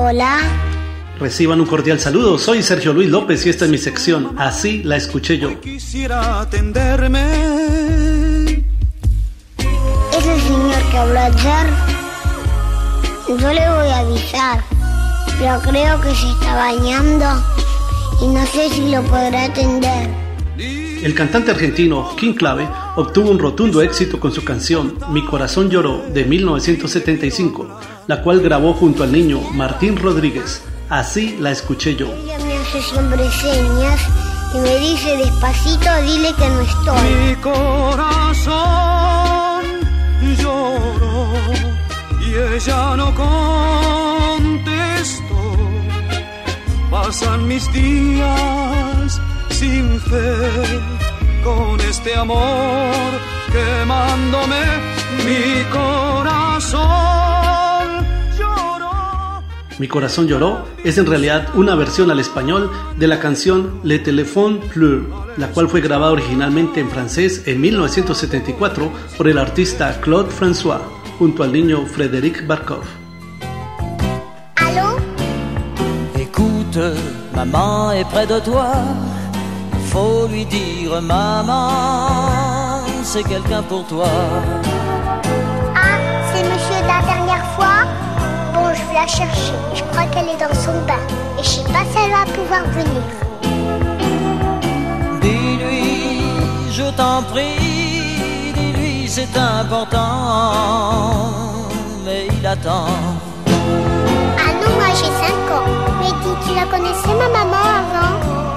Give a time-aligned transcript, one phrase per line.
[0.00, 0.38] Hola.
[1.18, 4.96] Reciban un cordial saludo, soy Sergio Luis López y esta es mi sección, así la
[4.96, 5.60] escuché yo.
[5.60, 7.24] Quisiera atenderme.
[9.58, 11.66] Ese señor que habló ayer,
[13.26, 14.62] yo le voy a avisar,
[15.36, 17.44] pero creo que se está bañando
[18.22, 20.17] y no sé si lo podrá atender.
[21.02, 26.02] El cantante argentino King Clave obtuvo un rotundo éxito con su canción Mi corazón lloró
[26.12, 27.68] de 1975,
[28.08, 30.62] la cual grabó junto al niño Martín Rodríguez.
[30.88, 32.08] Así la escuché yo.
[32.12, 34.00] Ella me hace siempre señas
[34.54, 37.14] y me dice despacito, dile que no estoy.
[37.26, 38.58] Mi corazón
[40.36, 41.28] lloró
[42.20, 44.48] y ella no contestó.
[46.90, 49.20] Pasan mis días
[49.50, 50.80] sin fe
[51.44, 53.12] con este amor
[53.52, 54.62] quemándome
[55.24, 56.78] mi corazón
[58.38, 59.42] lloró.
[59.78, 64.58] Mi corazón lloró es en realidad una versión al español de la canción Le Téléphone
[64.72, 70.80] Pleure, la cual fue grabada originalmente en francés en 1974 por el artista Claude François
[71.18, 73.07] junto al niño Frédéric Barkov.
[77.34, 78.66] Maman est près de toi.
[79.90, 84.06] Faut lui dire, maman, c'est quelqu'un pour toi.
[85.74, 85.98] Ah,
[86.30, 87.86] c'est monsieur de la dernière fois?
[88.52, 89.54] Bon, je vais la chercher.
[89.74, 91.00] Je crois qu'elle est dans son bain.
[91.38, 93.02] Et je sais pas si elle va pouvoir venir.
[95.22, 96.22] Dis-lui,
[96.70, 99.98] je t'en prie, dis-lui, c'est important.
[102.04, 102.88] Mais il attend.
[104.36, 105.12] Ah non, moi j'ai 5
[105.56, 105.68] ans.
[106.00, 108.14] Mais dis, la connaissais ma maman avant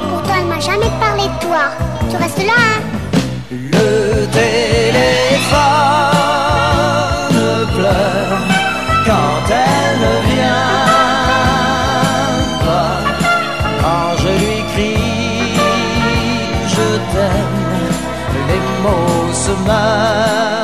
[0.09, 1.63] Pourtant elle m'a jamais parlé de toi.
[2.09, 2.79] Tu restes là, hein
[3.51, 3.91] Le
[4.39, 5.71] téléphone
[7.75, 8.41] pleure
[9.07, 10.77] quand elle ne vient
[12.65, 12.97] pas.
[13.81, 15.11] Quand je lui crie
[16.75, 17.59] je t'aime,
[18.49, 20.60] les mots se meurent.